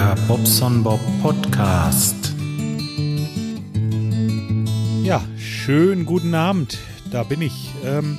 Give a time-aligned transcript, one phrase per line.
[0.00, 2.34] Der Bobson Bob Podcast.
[5.02, 6.78] Ja, schönen guten Abend.
[7.10, 7.68] Da bin ich.
[7.84, 8.18] Ähm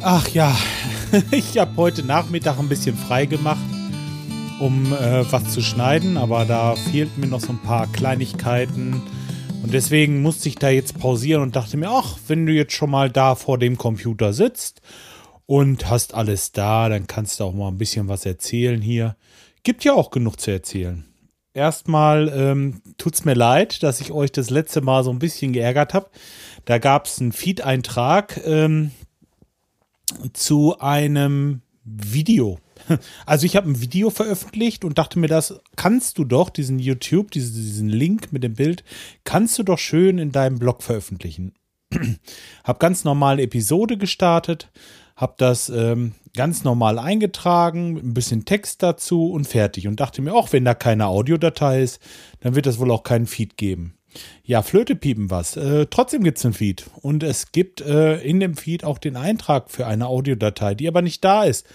[0.00, 0.56] Ach ja,
[1.32, 3.60] ich habe heute Nachmittag ein bisschen frei gemacht,
[4.58, 9.02] um äh, was zu schneiden, aber da fehlten mir noch so ein paar Kleinigkeiten.
[9.62, 12.88] Und deswegen musste ich da jetzt pausieren und dachte mir, ach, wenn du jetzt schon
[12.88, 14.80] mal da vor dem Computer sitzt
[15.44, 19.14] und hast alles da, dann kannst du auch mal ein bisschen was erzählen hier.
[19.68, 21.04] Gibt ja auch genug zu erzählen.
[21.52, 25.52] Erstmal ähm, tut es mir leid, dass ich euch das letzte Mal so ein bisschen
[25.52, 26.08] geärgert habe.
[26.64, 28.92] Da gab es einen Feed-Eintrag ähm,
[30.32, 32.58] zu einem Video.
[33.26, 37.30] Also ich habe ein Video veröffentlicht und dachte mir, das kannst du doch, diesen YouTube,
[37.30, 38.84] diesen, diesen Link mit dem Bild,
[39.24, 41.52] kannst du doch schön in deinem Blog veröffentlichen.
[42.64, 44.70] hab ganz normal Episode gestartet,
[45.18, 49.88] habe das ähm, ganz normal eingetragen, ein bisschen Text dazu und fertig.
[49.88, 52.00] Und dachte mir, auch wenn da keine Audiodatei ist,
[52.40, 53.94] dann wird es wohl auch keinen Feed geben.
[54.44, 55.56] Ja, Flöte piepen was.
[55.56, 56.88] Äh, trotzdem gibt es einen Feed.
[57.02, 61.02] Und es gibt äh, in dem Feed auch den Eintrag für eine Audiodatei, die aber
[61.02, 61.66] nicht da ist.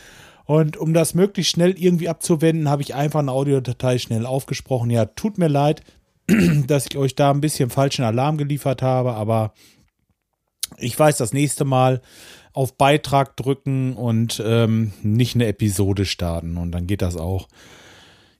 [0.45, 4.89] Und um das möglichst schnell irgendwie abzuwenden, habe ich einfach eine Audiodatei schnell aufgesprochen.
[4.89, 5.83] Ja, tut mir leid,
[6.67, 9.53] dass ich euch da ein bisschen falschen Alarm geliefert habe, aber
[10.77, 12.02] ich weiß das nächste Mal
[12.53, 16.57] auf Beitrag drücken und ähm, nicht eine Episode starten.
[16.57, 17.47] Und dann geht das auch.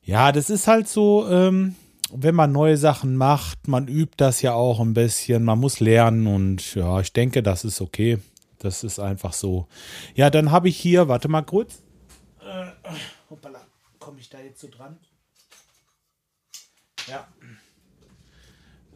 [0.04, 1.76] Ja, das ist halt so, ähm,
[2.12, 6.28] wenn man neue Sachen macht, man übt das ja auch ein bisschen, man muss lernen
[6.28, 8.20] und ja, ich denke, das ist okay.
[8.60, 9.68] Das ist einfach so.
[10.16, 11.82] Ja, dann habe ich hier, warte mal kurz.
[12.40, 12.68] Äh,
[13.30, 13.60] hoppala,
[14.00, 14.98] komme ich da jetzt so dran?
[17.08, 17.28] Ja.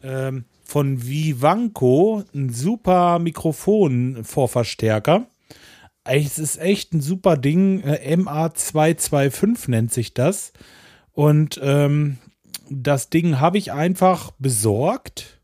[0.02, 5.26] Ähm, von Vivanco ein super Mikrofon-Vorverstärker.
[6.04, 7.80] Es ist echt ein super Ding.
[7.80, 10.52] Äh, MA225 nennt sich das.
[11.12, 12.18] Und ähm,
[12.68, 15.40] das Ding habe ich einfach besorgt,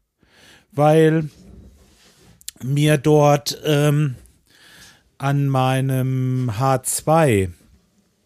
[0.73, 1.31] weil
[2.63, 4.17] mir dort ähm,
[5.17, 7.49] an meinem H2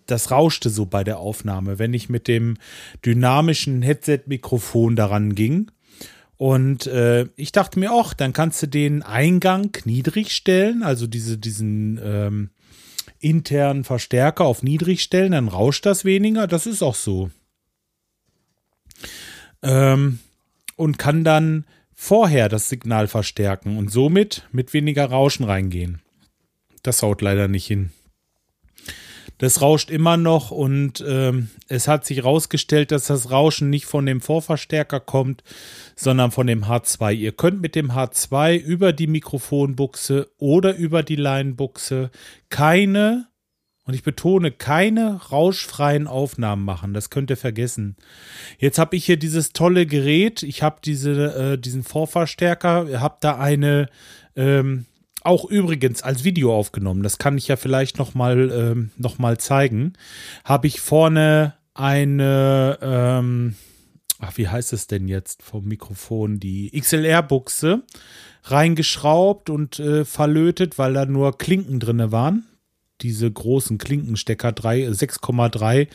[0.06, 2.56] das rauschte so bei der Aufnahme, wenn ich mit dem
[3.06, 5.70] dynamischen Headset-Mikrofon daran ging.
[6.38, 11.36] Und äh, ich dachte mir auch, dann kannst du den Eingang niedrig stellen, also diese,
[11.36, 12.50] diesen ähm,
[13.18, 16.46] internen Verstärker auf niedrig stellen, dann rauscht das weniger.
[16.46, 17.30] Das ist auch so.
[19.62, 20.20] Ähm,
[20.76, 26.00] und kann dann vorher das Signal verstärken und somit mit weniger Rauschen reingehen.
[26.84, 27.90] Das haut leider nicht hin.
[29.38, 34.04] Das rauscht immer noch und ähm, es hat sich herausgestellt, dass das Rauschen nicht von
[34.04, 35.44] dem Vorverstärker kommt,
[35.98, 37.12] sondern von dem H2.
[37.12, 42.10] Ihr könnt mit dem H2 über die Mikrofonbuchse oder über die Leinbuchse
[42.50, 43.26] keine,
[43.84, 46.94] und ich betone, keine rauschfreien Aufnahmen machen.
[46.94, 47.96] Das könnt ihr vergessen.
[48.58, 50.44] Jetzt habe ich hier dieses tolle Gerät.
[50.44, 53.88] Ich habe diese, äh, diesen Vorverstärker, habe da eine
[54.36, 54.86] ähm,
[55.22, 59.94] auch übrigens als Video aufgenommen, das kann ich ja vielleicht noch mal, ähm, noch zeigen,
[60.44, 63.56] habe ich vorne eine, ähm,
[64.18, 67.82] ach, wie heißt es denn jetzt vom Mikrofon, die XLR-Buchse
[68.44, 72.46] reingeschraubt und äh, verlötet, weil da nur Klinken drin waren.
[73.00, 75.88] Diese großen Klinkenstecker, 6,3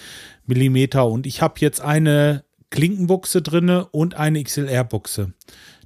[0.46, 1.08] Millimeter.
[1.08, 5.34] Und ich habe jetzt eine Klinkenbuchse drinne und eine XLR-Buchse.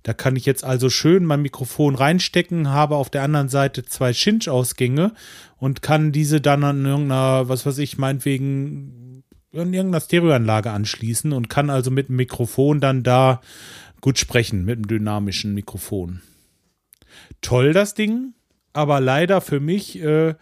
[0.03, 4.13] Da kann ich jetzt also schön mein Mikrofon reinstecken, habe auf der anderen Seite zwei
[4.13, 5.13] Cinch-Ausgänge
[5.57, 9.06] und kann diese dann an irgendeiner, was weiß ich, meinetwegen
[9.51, 13.41] in irgendeiner Stereoanlage anschließen und kann also mit dem Mikrofon dann da
[14.01, 16.21] gut sprechen, mit dem dynamischen Mikrofon.
[17.41, 18.33] Toll das Ding,
[18.73, 20.35] aber leider für mich äh,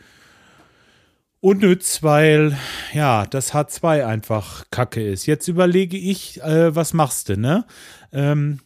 [1.39, 2.57] unnütz, weil
[2.93, 5.25] ja, das H2 einfach kacke ist.
[5.25, 7.65] Jetzt überlege ich, äh, was machst du, ne?
[8.11, 8.59] Ähm,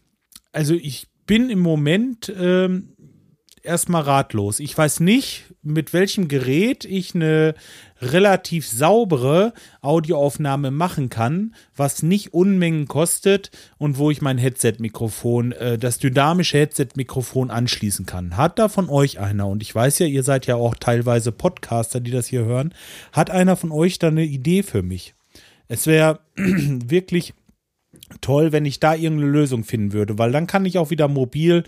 [0.51, 2.95] also ich bin im Moment ähm,
[3.63, 4.59] erstmal ratlos.
[4.59, 7.53] Ich weiß nicht, mit welchem Gerät ich eine
[8.01, 15.77] relativ saubere Audioaufnahme machen kann, was nicht Unmengen kostet und wo ich mein Headset-Mikrofon, äh,
[15.77, 18.37] das dynamische Headset-Mikrofon anschließen kann.
[18.37, 21.99] Hat da von euch einer, und ich weiß ja, ihr seid ja auch teilweise Podcaster,
[21.99, 22.73] die das hier hören,
[23.11, 25.13] hat einer von euch da eine Idee für mich?
[25.67, 27.33] Es wäre wirklich
[28.21, 31.63] toll, wenn ich da irgendeine Lösung finden würde, weil dann kann ich auch wieder mobil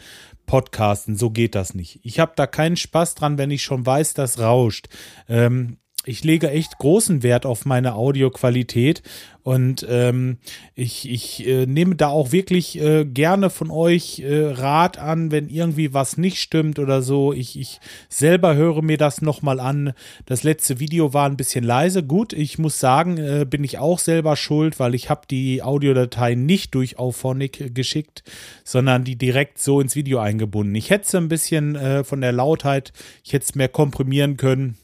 [0.46, 1.16] podcasten.
[1.16, 2.00] So geht das nicht.
[2.04, 4.90] Ich habe da keinen Spaß dran, wenn ich schon weiß, das rauscht.
[5.30, 9.04] Ähm, ich lege echt großen Wert auf meine Audioqualität
[9.44, 10.38] und ähm,
[10.74, 15.50] ich, ich äh, nehme da auch wirklich äh, gerne von euch äh, Rat an, wenn
[15.50, 17.34] irgendwie was nicht stimmt oder so.
[17.34, 19.94] Ich, ich selber höre mir das nochmal an.
[20.26, 22.04] Das letzte Video war ein bisschen leise.
[22.04, 26.36] Gut, ich muss sagen, äh, bin ich auch selber schuld, weil ich habe die Audiodatei
[26.36, 28.24] nicht durch Auphonic geschickt,
[28.64, 30.76] sondern die direkt so ins Video eingebunden.
[30.76, 32.94] Ich hätte es ein bisschen äh, von der Lautheit,
[33.24, 34.78] ich hätte es mehr komprimieren können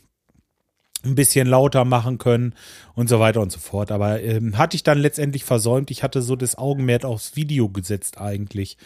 [1.07, 2.53] ein bisschen lauter machen können
[2.95, 3.91] und so weiter und so fort.
[3.91, 5.91] Aber ähm, hatte ich dann letztendlich versäumt.
[5.91, 8.77] Ich hatte so das Augenmerk aufs Video gesetzt eigentlich.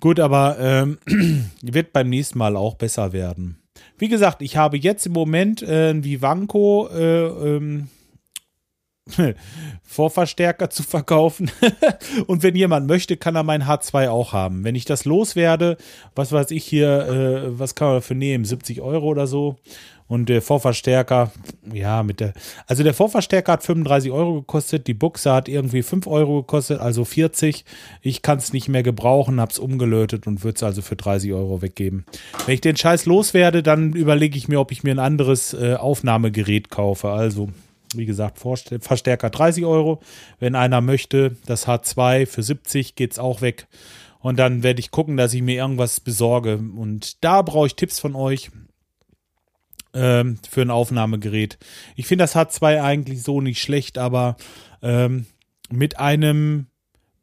[0.00, 0.98] Gut, aber ähm,
[1.62, 3.58] wird beim nächsten Mal auch besser werden.
[3.98, 7.88] Wie gesagt, ich habe jetzt im Moment äh, ein Vivanco äh, ähm,
[9.82, 11.50] Vorverstärker zu verkaufen.
[12.26, 14.64] und wenn jemand möchte, kann er mein H2 auch haben.
[14.64, 15.76] Wenn ich das loswerde,
[16.14, 18.44] was weiß ich hier, äh, was kann man dafür nehmen?
[18.44, 19.56] 70 Euro oder so.
[20.08, 21.32] Und der Vorverstärker,
[21.72, 22.32] ja, mit der,
[22.66, 27.04] also der Vorverstärker hat 35 Euro gekostet, die Buchse hat irgendwie 5 Euro gekostet, also
[27.04, 27.64] 40.
[28.02, 31.60] Ich kann es nicht mehr gebrauchen, hab's umgelötet und würde es also für 30 Euro
[31.60, 32.04] weggeben.
[32.44, 35.74] Wenn ich den Scheiß loswerde, dann überlege ich mir, ob ich mir ein anderes äh,
[35.74, 37.08] Aufnahmegerät kaufe.
[37.08, 37.48] Also,
[37.94, 40.00] wie gesagt, Verstärker 30 Euro.
[40.38, 43.66] Wenn einer möchte, das H2 für 70 geht's auch weg.
[44.20, 46.58] Und dann werde ich gucken, dass ich mir irgendwas besorge.
[46.58, 48.50] Und da brauche ich Tipps von euch
[49.96, 51.58] ähm, für ein Aufnahmegerät.
[51.96, 54.36] Ich finde das H2 eigentlich so nicht schlecht, aber
[54.82, 55.26] ähm,
[55.70, 56.66] mit einem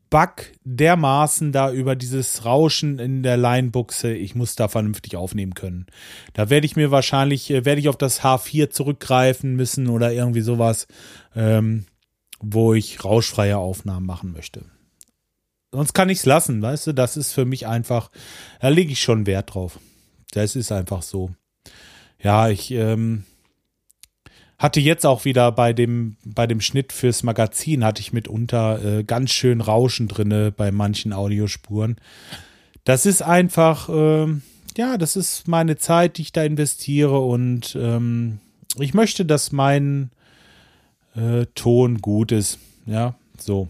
[0.10, 5.88] Bug dermaßen da über dieses Rauschen in der Line-Buchse, ich muss da vernünftig aufnehmen können.
[6.34, 10.42] Da werde ich mir wahrscheinlich, äh, werde ich auf das H4 zurückgreifen müssen oder irgendwie
[10.42, 10.88] sowas,
[11.36, 11.86] ähm,
[12.40, 14.66] wo ich rauschfreie Aufnahmen machen möchte.
[15.72, 18.12] Sonst kann ich es lassen, weißt du, das ist für mich einfach,
[18.62, 19.80] da lege ich schon Wert drauf.
[20.32, 21.32] Das ist einfach so.
[22.24, 23.26] Ja, ich ähm,
[24.58, 29.04] hatte jetzt auch wieder bei dem, bei dem Schnitt fürs Magazin, hatte ich mitunter äh,
[29.04, 31.98] ganz schön Rauschen drinne bei manchen Audiospuren.
[32.86, 34.28] Das ist einfach, äh,
[34.78, 38.40] ja, das ist meine Zeit, die ich da investiere und ähm,
[38.80, 40.10] ich möchte, dass mein
[41.16, 42.58] äh, Ton gut ist.
[42.86, 43.70] Ja, so.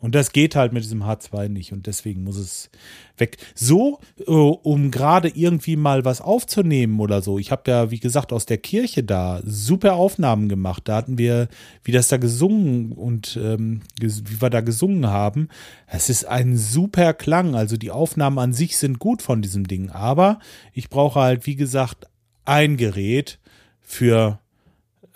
[0.00, 2.70] Und das geht halt mit diesem H2 nicht und deswegen muss es
[3.16, 3.36] weg.
[3.56, 7.40] So, äh, um gerade irgendwie mal was aufzunehmen oder so.
[7.40, 10.84] Ich habe ja, wie gesagt, aus der Kirche da super Aufnahmen gemacht.
[10.86, 11.48] Da hatten wir,
[11.82, 15.48] wie das da gesungen und ähm, wie wir da gesungen haben.
[15.88, 17.56] Es ist ein super Klang.
[17.56, 19.90] Also die Aufnahmen an sich sind gut von diesem Ding.
[19.90, 20.38] Aber
[20.72, 22.06] ich brauche halt, wie gesagt,
[22.44, 23.40] ein Gerät
[23.80, 24.38] für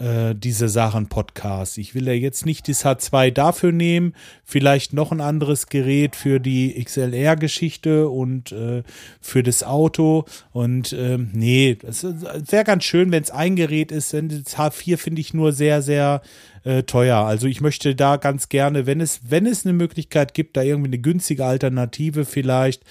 [0.02, 1.78] äh, diese Sachen Podcast.
[1.78, 4.14] Ich will ja jetzt nicht das H2 dafür nehmen,
[4.44, 8.82] vielleicht noch ein anderes Gerät für die XLR-Geschichte und äh,
[9.20, 10.24] für das Auto.
[10.52, 14.12] Und äh, nee, es wäre ganz schön, wenn es ein Gerät ist.
[14.12, 16.22] Denn das H4 finde ich nur sehr, sehr
[16.64, 17.18] äh, teuer.
[17.18, 20.88] Also ich möchte da ganz gerne, wenn es, wenn es eine Möglichkeit gibt, da irgendwie
[20.88, 22.82] eine günstige Alternative vielleicht,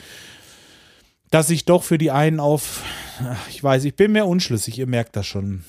[1.29, 2.83] dass ich doch für die einen auf,
[3.49, 5.63] ich weiß, ich bin mir unschlüssig, ihr merkt das schon.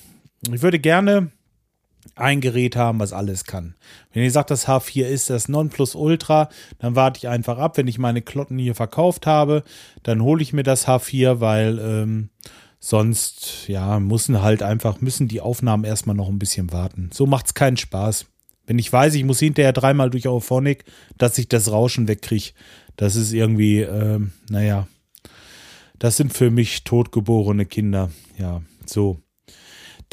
[0.51, 1.31] Ich würde gerne
[2.15, 3.75] ein Gerät haben, was alles kann.
[4.11, 6.49] Wenn ihr sagt, das H4 ist das Nonplusultra,
[6.79, 7.77] dann warte ich einfach ab.
[7.77, 9.63] Wenn ich meine Klotten hier verkauft habe,
[10.03, 12.29] dann hole ich mir das H4, weil ähm,
[12.79, 17.09] sonst, ja, müssen halt einfach, müssen die Aufnahmen erstmal noch ein bisschen warten.
[17.13, 18.25] So macht es keinen Spaß.
[18.65, 20.85] Wenn ich weiß, ich muss hinterher dreimal durch Auphonic,
[21.17, 22.51] dass ich das Rauschen wegkriege,
[22.95, 24.87] das ist irgendwie, ähm, naja,
[25.99, 28.11] das sind für mich totgeborene Kinder.
[28.37, 29.22] Ja, so.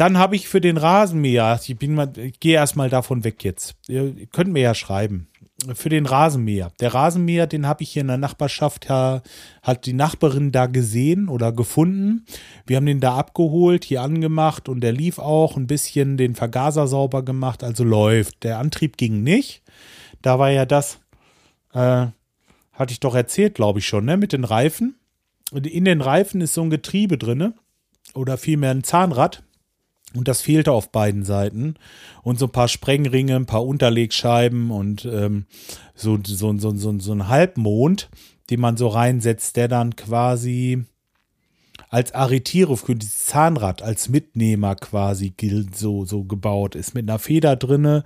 [0.01, 3.75] Dann habe ich für den Rasenmäher, ich, bin mal, gehe erstmal davon weg jetzt.
[3.87, 5.29] Ihr könnt mir ja schreiben.
[5.75, 6.73] Für den Rasenmäher.
[6.81, 9.21] Der Rasenmäher, den habe ich hier in der Nachbarschaft, ja,
[9.63, 12.25] hat die Nachbarin da gesehen oder gefunden.
[12.67, 16.87] Wir haben den da abgeholt, hier angemacht und der lief auch ein bisschen den Vergaser
[16.87, 18.43] sauber gemacht, also läuft.
[18.43, 19.63] Der Antrieb ging nicht.
[20.23, 20.99] Da war ja das,
[21.75, 22.07] äh,
[22.73, 24.95] hatte ich doch erzählt, glaube ich schon, ne, mit den Reifen.
[25.53, 27.53] In den Reifen ist so ein Getriebe drinne
[28.15, 29.43] oder vielmehr ein Zahnrad
[30.15, 31.75] und das fehlte auf beiden Seiten.
[32.23, 35.47] Und so ein paar Sprengringe, ein paar Unterlegscheiben und ähm,
[35.95, 38.09] so, so, so, so, so ein Halbmond,
[38.51, 40.85] den man so reinsetzt, der dann quasi
[41.89, 46.95] als Arretiere für dieses Zahnrad, als Mitnehmer quasi gilt, so, so gebaut ist.
[46.95, 48.05] Mit einer Feder drinne,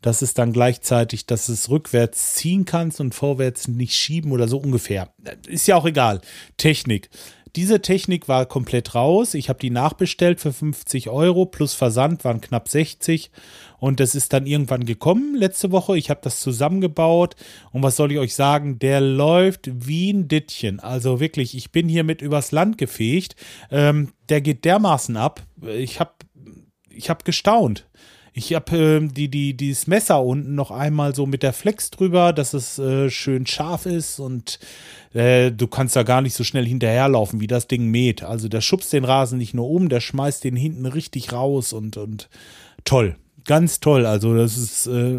[0.00, 4.58] dass es dann gleichzeitig, dass es rückwärts ziehen kannst und vorwärts nicht schieben oder so
[4.58, 5.12] ungefähr.
[5.46, 6.20] Ist ja auch egal.
[6.56, 7.10] Technik.
[7.56, 9.32] Diese Technik war komplett raus.
[9.32, 13.30] Ich habe die nachbestellt für 50 Euro plus Versand waren knapp 60
[13.78, 15.96] und das ist dann irgendwann gekommen letzte Woche.
[15.96, 17.34] Ich habe das zusammengebaut
[17.72, 18.78] und was soll ich euch sagen?
[18.78, 20.80] Der läuft wie ein Dittchen.
[20.80, 23.36] Also wirklich, ich bin hier mit übers Land gefegt.
[23.70, 25.42] Ähm, der geht dermaßen ab.
[25.62, 26.12] Ich habe
[26.90, 27.86] ich habe gestaunt.
[28.38, 32.34] Ich habe äh, die, die, dieses Messer unten noch einmal so mit der Flex drüber,
[32.34, 34.58] dass es äh, schön scharf ist und
[35.14, 38.22] äh, du kannst da gar nicht so schnell hinterherlaufen, wie das Ding mäht.
[38.22, 41.96] Also der schubst den Rasen nicht nur um, der schmeißt den hinten richtig raus und,
[41.96, 42.28] und
[42.84, 43.16] toll.
[43.46, 44.04] Ganz toll.
[44.04, 45.18] Also das ist äh,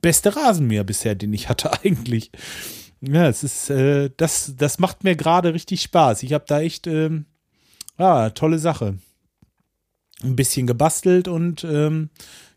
[0.00, 2.30] beste Rasenmäher bisher, den ich hatte eigentlich.
[3.00, 6.22] Ja, es ist, äh, das, das macht mir gerade richtig Spaß.
[6.22, 7.26] Ich habe da echt, ähm,
[7.98, 8.98] ja, tolle Sache
[10.22, 12.10] ein bisschen gebastelt und ähm,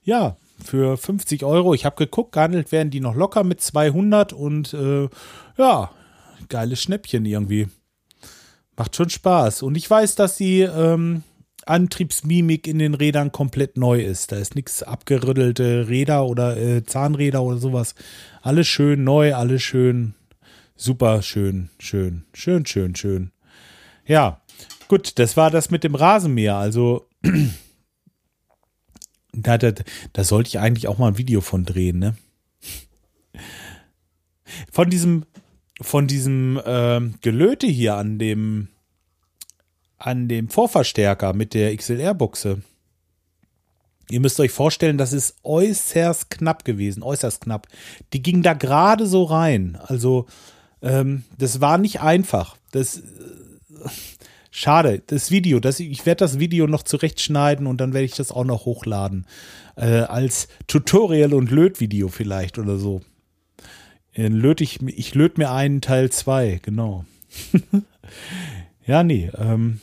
[0.03, 4.73] ja, für 50 Euro, ich habe geguckt, gehandelt werden die noch locker mit 200 und
[4.73, 5.09] äh,
[5.57, 5.91] ja,
[6.49, 7.67] geiles Schnäppchen irgendwie.
[8.75, 9.63] Macht schon Spaß.
[9.63, 11.23] Und ich weiß, dass die ähm,
[11.65, 14.31] Antriebsmimik in den Rädern komplett neu ist.
[14.31, 17.95] Da ist nichts abgerüttelte Räder oder äh, Zahnräder oder sowas.
[18.41, 20.15] Alles schön neu, alles schön
[20.75, 23.31] super schön, schön, schön, schön, schön.
[24.05, 24.41] Ja,
[24.87, 26.55] gut, das war das mit dem Rasenmäher.
[26.55, 27.07] Also
[29.33, 29.73] da, da,
[30.13, 32.15] da sollte ich eigentlich auch mal ein Video von drehen, ne?
[34.71, 35.25] Von diesem,
[35.81, 38.67] von diesem äh, Gelöte hier an dem,
[39.97, 42.61] an dem Vorverstärker mit der XLR-Buchse.
[44.09, 47.67] Ihr müsst euch vorstellen, das ist äußerst knapp gewesen, äußerst knapp.
[48.11, 49.79] Die ging da gerade so rein.
[49.81, 50.27] Also,
[50.81, 52.57] ähm, das war nicht einfach.
[52.71, 53.01] Das, äh,
[54.55, 58.31] Schade, das Video, das, ich werde das Video noch zurechtschneiden und dann werde ich das
[58.31, 59.25] auch noch hochladen.
[59.75, 63.01] Äh, als Tutorial- und Lötvideo vielleicht oder so.
[64.13, 67.03] Äh, löt ich, ich löt mir einen Teil 2, genau.
[68.85, 69.81] ja, nee, ähm,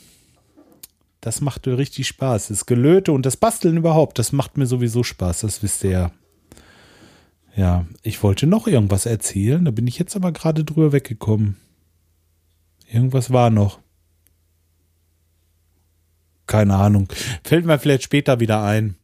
[1.19, 2.47] das macht richtig Spaß.
[2.47, 6.11] Das Gelöte und das Basteln überhaupt, das macht mir sowieso Spaß, das wisst ihr ja.
[7.57, 11.57] Ja, ich wollte noch irgendwas erzählen, da bin ich jetzt aber gerade drüber weggekommen.
[12.87, 13.80] Irgendwas war noch.
[16.51, 17.07] Keine Ahnung.
[17.45, 18.97] Fällt mir vielleicht später wieder ein.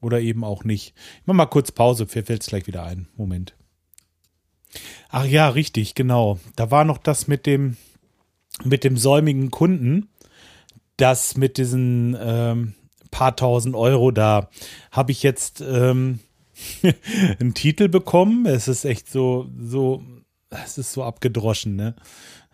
[0.00, 0.94] Oder eben auch nicht.
[1.20, 3.06] Ich mach mal kurz Pause, fällt es gleich wieder ein.
[3.16, 3.54] Moment.
[5.10, 6.40] Ach ja, richtig, genau.
[6.56, 7.76] Da war noch das mit dem,
[8.64, 10.08] mit dem säumigen Kunden.
[10.96, 12.74] Das mit diesen ähm,
[13.12, 14.50] paar tausend Euro da
[14.90, 16.18] habe ich jetzt ähm,
[17.38, 18.44] einen Titel bekommen.
[18.44, 20.02] Es ist echt so, so,
[20.48, 21.94] es ist so abgedroschen, ne?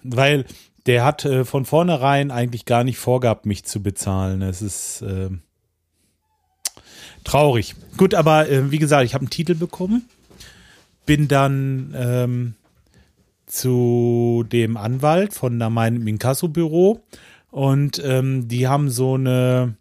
[0.02, 0.44] Weil
[0.86, 4.42] der hat äh, von vornherein eigentlich gar nicht vorgehabt, mich zu bezahlen.
[4.42, 5.30] Es ist äh,
[7.24, 7.74] traurig.
[7.96, 10.08] Gut, aber äh, wie gesagt, ich habe einen Titel bekommen,
[11.04, 12.54] bin dann ähm,
[13.46, 17.00] zu dem Anwalt von meinem Inkasso-Büro
[17.50, 19.76] und ähm, die haben so eine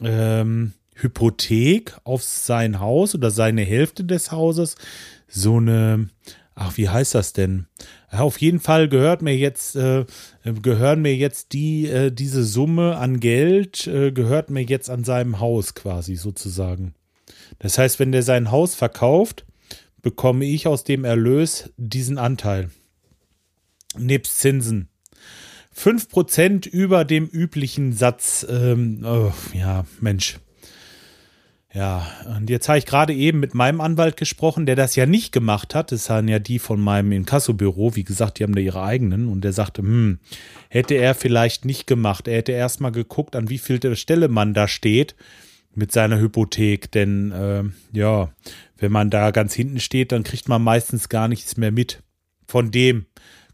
[0.00, 4.76] ähm, Hypothek auf sein Haus oder seine Hälfte des Hauses,
[5.28, 6.08] so eine
[6.56, 7.66] ach, wie heißt das denn?
[8.10, 10.04] Auf jeden Fall gehört mir jetzt, äh,
[10.62, 15.38] gehören mir jetzt die, äh, diese Summe an Geld, äh, gehört mir jetzt an seinem
[15.38, 16.94] Haus quasi sozusagen.
[17.58, 19.44] Das heißt, wenn der sein Haus verkauft,
[20.02, 22.70] bekomme ich aus dem Erlös diesen Anteil.
[23.96, 24.88] Nebst Zinsen.
[25.76, 28.46] 5% über dem üblichen Satz.
[28.48, 30.38] Ähm, oh, ja, Mensch.
[31.74, 32.06] Ja,
[32.36, 35.74] und jetzt habe ich gerade eben mit meinem Anwalt gesprochen, der das ja nicht gemacht
[35.74, 35.92] hat.
[35.92, 37.96] Das waren ja die von meinem Inkassobüro.
[37.96, 39.28] Wie gesagt, die haben da ihre eigenen.
[39.28, 40.18] Und der sagte, hm,
[40.70, 42.28] hätte er vielleicht nicht gemacht.
[42.28, 45.16] Er hätte erstmal geguckt, an wie viel Stelle man da steht
[45.74, 46.90] mit seiner Hypothek.
[46.92, 48.30] Denn, äh, ja,
[48.78, 52.02] wenn man da ganz hinten steht, dann kriegt man meistens gar nichts mehr mit
[52.46, 53.06] von dem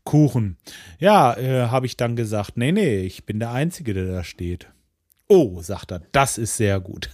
[0.04, 0.58] Kuchen.
[0.98, 4.68] Ja, äh, habe ich dann gesagt, nee, nee, ich bin der Einzige, der da steht.
[5.34, 7.08] Oh, sagt er, das ist sehr gut.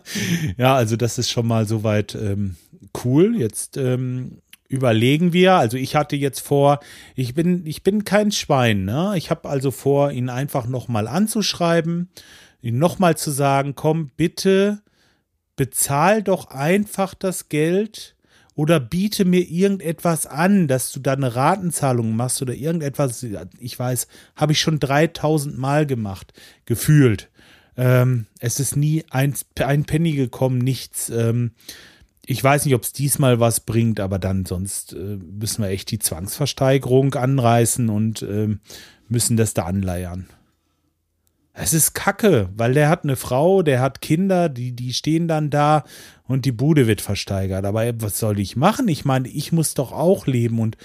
[0.56, 2.56] ja, also das ist schon mal soweit ähm,
[3.04, 3.36] cool.
[3.38, 4.38] Jetzt ähm,
[4.70, 5.56] überlegen wir.
[5.56, 6.80] Also ich hatte jetzt vor,
[7.14, 8.86] ich bin, ich bin kein Schwein.
[8.86, 9.12] Ne?
[9.16, 12.08] Ich habe also vor, ihn einfach nochmal anzuschreiben,
[12.62, 14.80] ihn nochmal zu sagen, komm, bitte
[15.56, 18.16] bezahl doch einfach das Geld
[18.54, 23.26] oder biete mir irgendetwas an, dass du da eine Ratenzahlung machst oder irgendetwas.
[23.60, 26.32] Ich weiß, habe ich schon 3000 Mal gemacht,
[26.64, 27.28] gefühlt.
[27.78, 31.10] Ähm, es ist nie ein, ein Penny gekommen, nichts.
[31.10, 31.52] Ähm,
[32.26, 35.90] ich weiß nicht, ob es diesmal was bringt, aber dann sonst äh, müssen wir echt
[35.92, 38.56] die Zwangsversteigerung anreißen und äh,
[39.08, 40.26] müssen das da anleiern.
[41.54, 45.48] Es ist kacke, weil der hat eine Frau, der hat Kinder, die, die stehen dann
[45.48, 45.84] da
[46.24, 47.64] und die Bude wird versteigert.
[47.64, 48.88] Aber was soll ich machen?
[48.88, 50.76] Ich meine, ich muss doch auch leben und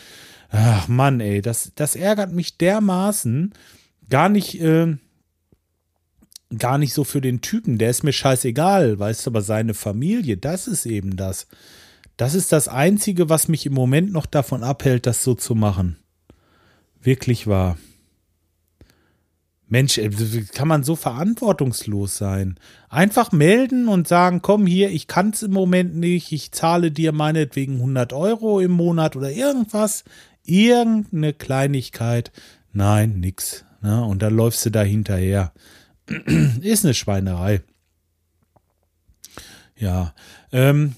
[0.50, 3.54] ach Mann, ey, das, das ärgert mich dermaßen.
[4.10, 4.96] Gar nicht, äh,
[6.58, 10.38] gar nicht so für den Typen, der ist mir scheißegal, weißt du, aber seine Familie,
[10.38, 11.48] das ist eben das.
[12.18, 15.98] Das ist das Einzige, was mich im Moment noch davon abhält, das so zu machen.
[17.02, 17.78] Wirklich wahr.
[19.68, 20.10] Mensch, äh,
[20.54, 22.60] kann man so verantwortungslos sein?
[22.90, 27.12] Einfach melden und sagen, komm hier, ich kann es im Moment nicht, ich zahle dir
[27.12, 30.04] meinetwegen 100 Euro im Monat oder irgendwas,
[30.44, 32.32] irgendeine Kleinigkeit.
[32.72, 33.66] Nein, nix.
[33.82, 34.06] Ne?
[34.06, 35.54] Und dann läufst du da hinterher.
[36.62, 37.62] Ist eine Schweinerei.
[39.78, 40.14] Ja.
[40.52, 40.96] Ähm,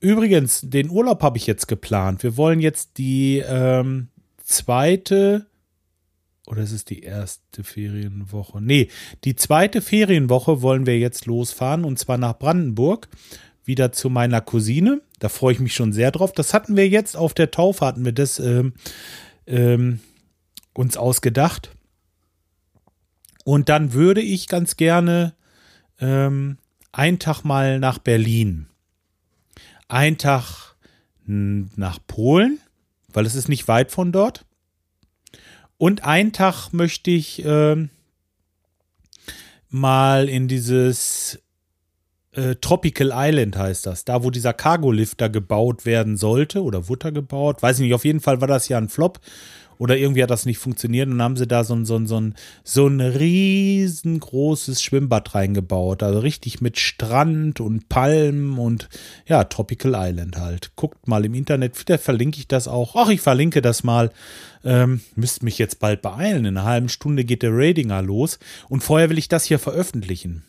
[0.00, 2.22] übrigens, den Urlaub habe ich jetzt geplant.
[2.22, 4.08] Wir wollen jetzt die ähm,
[4.42, 5.46] zweite
[6.46, 8.60] oder ist es die erste Ferienwoche?
[8.60, 8.88] Nee,
[9.24, 13.08] die zweite Ferienwoche wollen wir jetzt losfahren und zwar nach Brandenburg.
[13.66, 15.00] Wieder zu meiner Cousine.
[15.20, 16.32] Da freue ich mich schon sehr drauf.
[16.32, 18.74] Das hatten wir jetzt auf der Taufe, hatten wir das ähm,
[19.46, 20.00] ähm,
[20.74, 21.73] uns ausgedacht.
[23.44, 25.34] Und dann würde ich ganz gerne
[26.00, 26.58] ähm,
[26.92, 28.66] einen Tag mal nach Berlin.
[29.88, 30.74] Ein Tag
[31.26, 32.58] nach Polen,
[33.12, 34.44] weil es ist nicht weit von dort.
[35.78, 37.88] Und einen Tag möchte ich äh,
[39.68, 41.40] mal in dieses
[42.32, 47.62] äh, Tropical Island heißt das, da wo dieser Cargo-Lifter gebaut werden sollte oder wurde gebaut,
[47.62, 49.20] weiß ich nicht, auf jeden Fall war das ja ein Flop
[49.78, 52.20] oder irgendwie hat das nicht funktioniert und haben sie da so ein, so ein, so
[52.20, 56.02] ein, so ein riesengroßes Schwimmbad reingebaut.
[56.02, 58.88] Also richtig mit Strand und Palmen und
[59.26, 60.72] ja, Tropical Island halt.
[60.76, 62.96] Guckt mal im Internet, wieder verlinke ich das auch.
[62.96, 64.10] Ach, ich verlinke das mal.
[64.64, 66.44] Ähm, müsst mich jetzt bald beeilen.
[66.44, 68.38] In einer halben Stunde geht der Radinger los
[68.68, 70.44] und vorher will ich das hier veröffentlichen.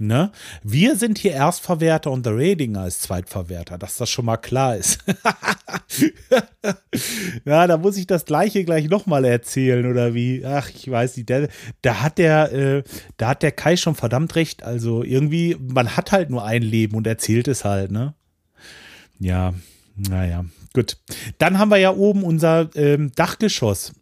[0.00, 0.32] Ne?
[0.62, 5.04] Wir sind hier Erstverwerter und der Radinger ist Zweitverwerter, dass das schon mal klar ist.
[7.44, 10.42] ja, da muss ich das gleiche gleich nochmal erzählen, oder wie?
[10.46, 11.28] Ach, ich weiß nicht.
[11.28, 11.50] Der,
[11.82, 12.82] da hat der, äh,
[13.18, 14.62] da hat der Kai schon verdammt recht.
[14.62, 18.14] Also irgendwie, man hat halt nur ein Leben und erzählt es halt, ne?
[19.18, 19.52] Ja,
[19.96, 20.96] naja, gut.
[21.36, 23.92] Dann haben wir ja oben unser ähm, Dachgeschoss.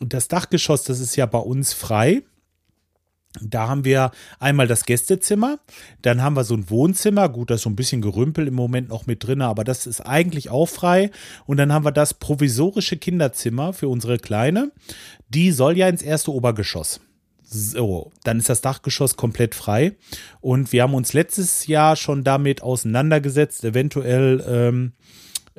[0.00, 2.24] Und das Dachgeschoss, das ist ja bei uns frei.
[3.40, 4.10] Da haben wir
[4.40, 5.60] einmal das Gästezimmer,
[6.02, 8.88] dann haben wir so ein Wohnzimmer, gut, da ist so ein bisschen Gerümpel im Moment
[8.88, 11.12] noch mit drin, aber das ist eigentlich auch frei.
[11.46, 14.72] Und dann haben wir das provisorische Kinderzimmer für unsere Kleine.
[15.28, 17.00] Die soll ja ins erste Obergeschoss.
[17.44, 19.96] So, dann ist das Dachgeschoss komplett frei.
[20.40, 24.92] Und wir haben uns letztes Jahr schon damit auseinandergesetzt, eventuell ähm,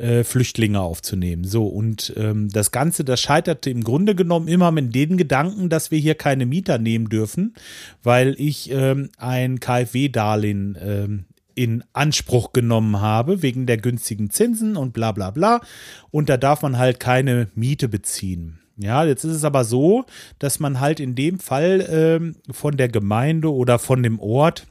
[0.01, 1.43] äh, Flüchtlinge aufzunehmen.
[1.43, 5.91] So, und ähm, das Ganze, das scheiterte im Grunde genommen immer mit den Gedanken, dass
[5.91, 7.53] wir hier keine Mieter nehmen dürfen,
[8.01, 14.93] weil ich ähm, ein KfW-Darlehen ähm, in Anspruch genommen habe, wegen der günstigen Zinsen und
[14.93, 15.61] bla bla bla.
[16.09, 18.59] Und da darf man halt keine Miete beziehen.
[18.77, 20.05] Ja, jetzt ist es aber so,
[20.39, 24.65] dass man halt in dem Fall ähm, von der Gemeinde oder von dem Ort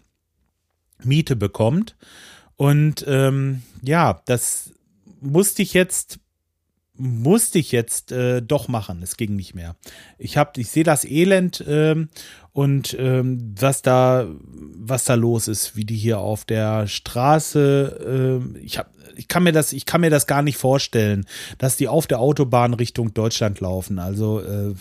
[1.04, 1.96] Miete bekommt.
[2.56, 4.72] Und ähm, ja, das
[5.20, 6.20] musste ich jetzt
[7.00, 9.02] musste ich jetzt äh, doch machen.
[9.02, 9.74] Es ging nicht mehr.
[10.18, 12.10] Ich habe, ich sehe das Elend ähm,
[12.52, 18.42] und ähm, was da, was da los ist, wie die hier auf der Straße.
[18.54, 21.76] Äh, ich habe, ich kann mir das, ich kann mir das gar nicht vorstellen, dass
[21.76, 23.98] die auf der Autobahn Richtung Deutschland laufen.
[23.98, 24.74] Also äh,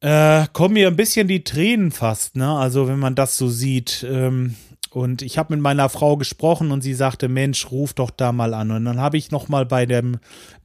[0.00, 2.48] äh, kommen mir ein bisschen die Tränen fast, ne?
[2.52, 4.06] Also wenn man das so sieht.
[4.08, 4.54] Ähm,
[4.90, 8.54] und ich habe mit meiner Frau gesprochen und sie sagte, Mensch, ruf doch da mal
[8.54, 8.70] an.
[8.70, 9.86] Und dann habe ich nochmal bei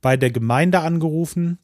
[0.02, 1.60] bei der Gemeinde angerufen.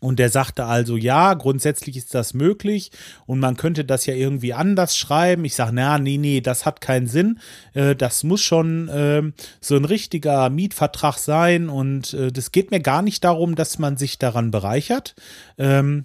[0.00, 2.92] Und der sagte also, ja, grundsätzlich ist das möglich
[3.26, 5.44] und man könnte das ja irgendwie anders schreiben.
[5.44, 7.40] Ich sage, na, nee, nee, das hat keinen Sinn.
[7.74, 9.22] Äh, das muss schon äh,
[9.60, 13.96] so ein richtiger Mietvertrag sein und äh, das geht mir gar nicht darum, dass man
[13.96, 15.16] sich daran bereichert.
[15.58, 16.04] Ähm,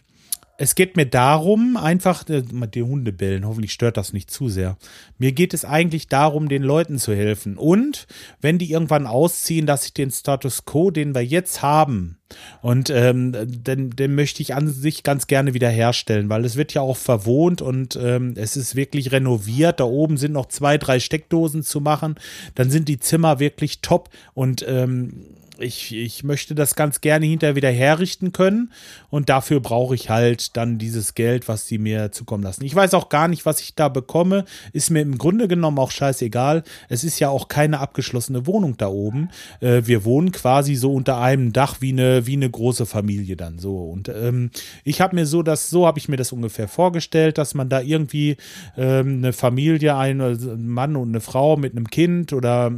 [0.64, 2.42] es geht mir darum, einfach, äh,
[2.74, 4.78] die Hunde bellen, hoffentlich stört das nicht zu sehr.
[5.18, 7.58] Mir geht es eigentlich darum, den Leuten zu helfen.
[7.58, 8.08] Und
[8.40, 12.18] wenn die irgendwann ausziehen, dass ich den Status quo, den wir jetzt haben,
[12.62, 16.74] und ähm, den, den möchte ich an sich ganz gerne wieder herstellen, weil es wird
[16.74, 19.80] ja auch verwohnt und ähm, es ist wirklich renoviert.
[19.80, 22.16] Da oben sind noch zwei, drei Steckdosen zu machen.
[22.56, 25.26] Dann sind die Zimmer wirklich top und ähm,
[25.64, 28.72] ich, ich möchte das ganz gerne hinterher wieder herrichten können
[29.10, 32.64] und dafür brauche ich halt dann dieses Geld, was sie mir zukommen lassen.
[32.66, 35.92] Ich weiß auch gar nicht, was ich da bekomme, ist mir im Grunde genommen auch
[35.92, 36.64] scheißegal.
[36.90, 39.30] Es ist ja auch keine abgeschlossene Wohnung da oben.
[39.60, 43.60] Äh, wir wohnen quasi so unter einem Dach wie eine, wie eine große Familie dann
[43.60, 43.78] so.
[43.78, 44.52] Und ähm,
[44.84, 47.82] ich habe mir so das, so habe ich mir das ungefähr vorgestellt, dass man da
[47.82, 48.38] irgendwie
[48.78, 52.72] ähm, eine Familie, ein, ein Mann und eine Frau mit einem Kind oder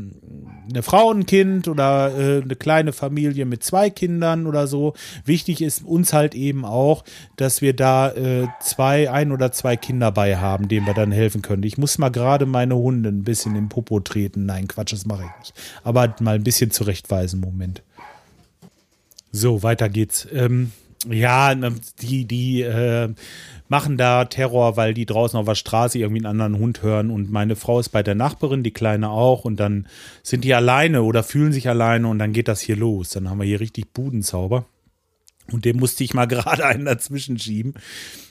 [0.70, 4.94] eine Frau ein Kind oder äh, eine kleine Familie mit zwei Kindern oder so.
[5.26, 7.04] Wichtig ist uns halt eben auch,
[7.36, 11.42] dass wir da äh, zwei, ein oder zwei Kinder bei haben, denen wir dann helfen
[11.42, 11.64] können.
[11.64, 14.46] Ich muss mal gerade meine Hunde ein bisschen im Popo treten.
[14.46, 15.54] Nein, Quatsch, das mache ich nicht.
[15.84, 17.82] Aber mal ein bisschen zurechtweisen, Moment.
[19.32, 20.28] So, weiter geht's.
[20.32, 20.72] Ähm,
[21.10, 21.54] Ja,
[22.02, 23.14] die, die äh,
[23.68, 27.32] machen da Terror, weil die draußen auf der Straße irgendwie einen anderen Hund hören und
[27.32, 29.88] meine Frau ist bei der Nachbarin, die Kleine auch und dann
[30.24, 33.10] sind die alleine oder fühlen sich alleine und dann geht das hier los.
[33.10, 34.66] Dann haben wir hier richtig Budenzauber.
[35.52, 37.74] Und dem musste ich mal gerade einen dazwischen schieben.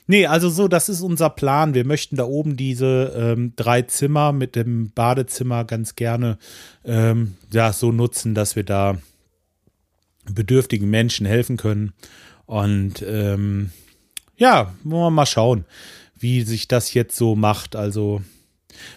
[0.06, 1.74] Nee, also so, das ist unser Plan.
[1.74, 6.38] Wir möchten da oben diese ähm, drei Zimmer mit dem Badezimmer ganz gerne
[6.84, 8.98] ähm, ja, so nutzen, dass wir da
[10.30, 11.92] bedürftigen Menschen helfen können.
[12.46, 13.70] Und ähm,
[14.36, 15.64] ja, wollen wir mal schauen,
[16.16, 17.76] wie sich das jetzt so macht.
[17.76, 18.22] Also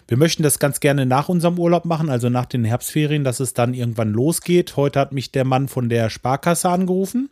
[0.06, 3.54] wir möchten das ganz gerne nach unserem Urlaub machen, also nach den Herbstferien, dass es
[3.54, 4.76] dann irgendwann losgeht.
[4.76, 7.30] Heute hat mich der Mann von der Sparkasse angerufen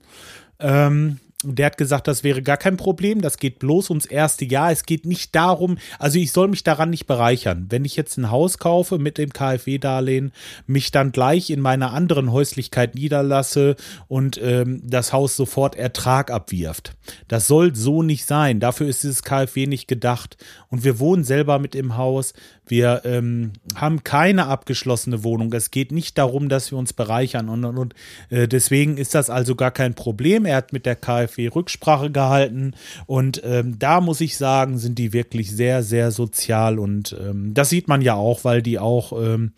[0.59, 3.21] ähm, der hat gesagt, das wäre gar kein Problem.
[3.21, 4.73] Das geht bloß ums erste Jahr.
[4.73, 7.67] Es geht nicht darum, also ich soll mich daran nicht bereichern.
[7.69, 10.33] Wenn ich jetzt ein Haus kaufe mit dem KfW-Darlehen,
[10.67, 13.77] mich dann gleich in meiner anderen Häuslichkeit niederlasse
[14.09, 16.95] und ähm, das Haus sofort Ertrag abwirft.
[17.29, 18.59] Das soll so nicht sein.
[18.59, 20.39] Dafür ist dieses KfW nicht gedacht.
[20.69, 22.33] Und wir wohnen selber mit im Haus.
[22.67, 25.53] Wir ähm, haben keine abgeschlossene Wohnung.
[25.53, 27.49] Es geht nicht darum, dass wir uns bereichern.
[27.49, 27.95] Und, und, und
[28.31, 30.47] äh, deswegen ist das also gar kein Problem.
[30.47, 32.75] Er hat mit der KfW Rücksprache gehalten.
[33.07, 36.79] Und ähm, da muss ich sagen, sind die wirklich sehr, sehr sozial.
[36.79, 39.53] Und ähm, das sieht man ja auch, weil die auch ähm,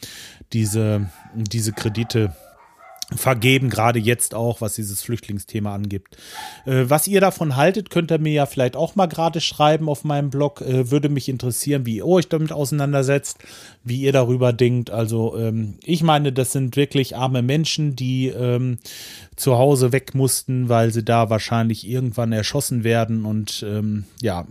[0.52, 2.34] diese, diese Kredite
[3.16, 6.16] vergeben, gerade jetzt auch, was dieses Flüchtlingsthema angibt.
[6.66, 10.04] Äh, was ihr davon haltet, könnt ihr mir ja vielleicht auch mal gerade schreiben auf
[10.04, 10.60] meinem Blog.
[10.60, 13.38] Äh, würde mich interessieren, wie ihr euch damit auseinandersetzt,
[13.82, 14.90] wie ihr darüber denkt.
[14.90, 18.78] Also ähm, ich meine, das sind wirklich arme Menschen, die ähm,
[19.36, 24.46] zu Hause weg mussten, weil sie da wahrscheinlich irgendwann erschossen werden und ähm, ja,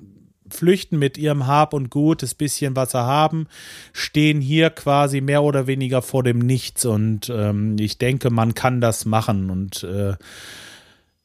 [0.50, 3.48] flüchten mit ihrem Hab und Gut, das bisschen, was sie haben,
[3.94, 6.86] stehen hier quasi mehr oder weniger vor dem Nichts.
[6.86, 10.16] Und ähm, ich denke, man kann das machen und äh,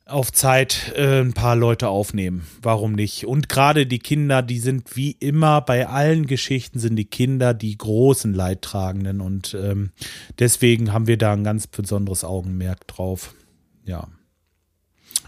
[0.06, 2.46] auf Zeit äh, ein paar Leute aufnehmen.
[2.60, 3.26] Warum nicht?
[3.26, 7.76] Und gerade die Kinder, die sind wie immer bei allen Geschichten sind die Kinder die
[7.78, 9.20] großen Leidtragenden.
[9.20, 9.90] Und ähm,
[10.38, 13.34] deswegen haben wir da ein ganz besonderes Augenmerk drauf.
[13.84, 14.08] Ja.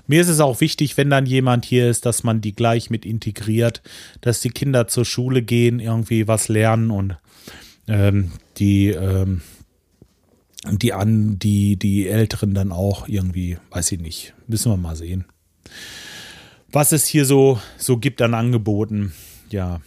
[0.06, 3.06] Mir ist es auch wichtig, wenn dann jemand hier ist, dass man die gleich mit
[3.06, 3.82] integriert,
[4.20, 7.16] dass die Kinder zur Schule gehen, irgendwie was lernen und
[7.88, 9.42] ähm, die, ähm,
[10.70, 15.24] die an, die, die Älteren dann auch irgendwie, weiß ich nicht, müssen wir mal sehen.
[16.70, 19.12] Was es hier so, so gibt an Angeboten,
[19.50, 19.80] ja.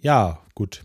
[0.00, 0.84] Ja, gut.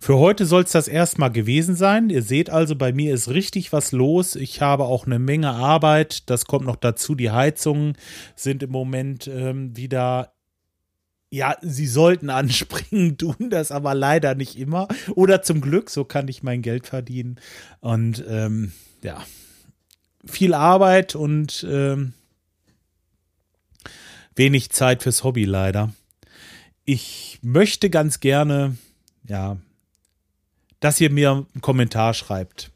[0.00, 2.10] Für heute soll es das erstmal gewesen sein.
[2.10, 4.34] Ihr seht also, bei mir ist richtig was los.
[4.34, 6.30] Ich habe auch eine Menge Arbeit.
[6.30, 7.14] Das kommt noch dazu.
[7.14, 7.96] Die Heizungen
[8.34, 10.32] sind im Moment ähm, wieder
[11.30, 14.88] ja, sie sollten anspringen, tun das aber leider nicht immer.
[15.14, 17.38] Oder zum Glück, so kann ich mein Geld verdienen.
[17.80, 19.22] Und ähm, ja,
[20.24, 22.12] viel Arbeit und ähm,
[24.34, 25.92] wenig Zeit fürs Hobby leider.
[26.90, 28.78] Ich möchte ganz gerne
[29.26, 29.58] ja,
[30.80, 32.70] dass ihr mir einen Kommentar schreibt.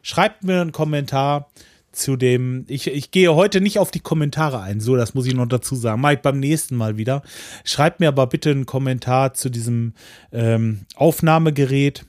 [0.00, 1.50] Schreibt mir einen Kommentar
[1.90, 2.66] zu dem.
[2.68, 5.74] Ich, ich gehe heute nicht auf die Kommentare ein, so, das muss ich noch dazu
[5.74, 6.00] sagen.
[6.00, 7.22] Mach ich beim nächsten Mal wieder.
[7.64, 9.94] Schreibt mir aber bitte einen Kommentar zu diesem
[10.30, 12.06] ähm, Aufnahmegerät,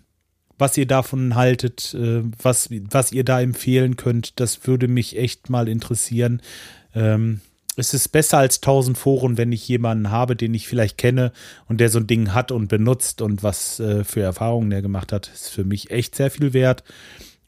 [0.59, 4.39] was ihr davon haltet, äh, was, was ihr da empfehlen könnt.
[4.39, 6.43] Das würde mich echt mal interessieren.
[6.93, 7.41] Ähm,
[7.79, 11.31] es ist besser als 1000 Foren, wenn ich jemanden habe, den ich vielleicht kenne
[11.67, 15.11] und der so ein Ding hat und benutzt und was äh, für Erfahrungen der gemacht
[15.11, 16.83] hat, ist für mich echt sehr viel wert.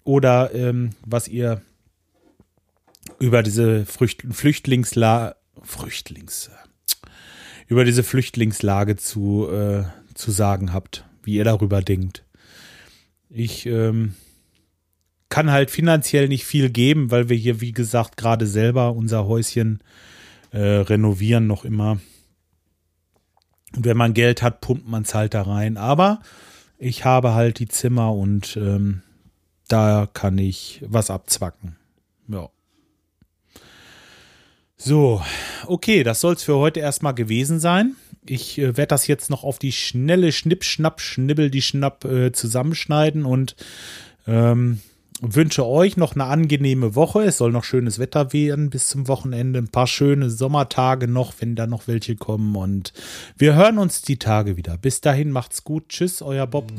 [0.04, 1.62] Oder ähm, was ihr
[3.20, 6.50] über diese Frücht Flüchtlingslage, Flüchtlings,
[7.68, 12.24] über diese Flüchtlingslage zu, äh, zu sagen habt, wie ihr darüber denkt.
[13.30, 14.16] Ich ähm,
[15.30, 19.80] kann halt finanziell nicht viel geben, weil wir hier, wie gesagt, gerade selber unser Häuschen
[20.52, 22.00] äh, renovieren noch immer.
[23.76, 25.78] Und wenn man Geld hat, pumpt man es halt da rein.
[25.78, 26.22] Aber
[26.78, 29.02] ich habe halt die Zimmer und ähm,
[29.68, 31.78] da kann ich was abzwacken.
[32.28, 32.50] Ja.
[34.76, 35.22] So,
[35.68, 37.96] okay, das soll es für heute erstmal gewesen sein.
[38.26, 42.32] Ich äh, werde das jetzt noch auf die schnelle Schnipp, Schnapp, Schnibbel, die Schnapp äh,
[42.32, 43.56] zusammenschneiden und
[44.28, 44.82] ähm,
[45.22, 47.24] wünsche euch noch eine angenehme Woche.
[47.24, 49.60] Es soll noch schönes Wetter werden bis zum Wochenende.
[49.60, 52.56] Ein paar schöne Sommertage noch, wenn da noch welche kommen.
[52.56, 52.94] Und
[53.38, 54.78] wir hören uns die Tage wieder.
[54.78, 55.90] Bis dahin macht's gut.
[55.90, 56.72] Tschüss, euer Bob.